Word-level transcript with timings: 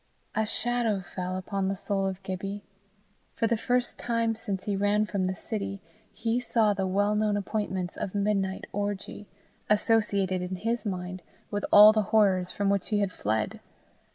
A 0.33 0.47
shadow 0.47 1.01
fell 1.01 1.37
upon 1.37 1.67
the 1.67 1.75
soul 1.75 2.07
of 2.07 2.23
Gibbie: 2.23 2.63
for 3.35 3.45
the 3.45 3.55
first 3.55 3.99
time 3.99 4.33
since 4.33 4.63
he 4.63 4.75
ran 4.75 5.05
from 5.05 5.25
the 5.25 5.35
city, 5.35 5.79
he 6.11 6.39
saw 6.39 6.73
the 6.73 6.87
well 6.87 7.13
known 7.13 7.37
appointments 7.37 7.97
of 7.97 8.15
midnight 8.15 8.65
orgy, 8.71 9.27
associated 9.69 10.41
in 10.41 10.55
his 10.55 10.87
mind 10.87 11.21
with 11.51 11.63
all 11.71 11.93
the 11.93 12.01
horrors 12.09 12.49
from 12.49 12.67
which 12.67 12.89
he 12.89 12.99
had 13.01 13.11
fled. 13.11 13.59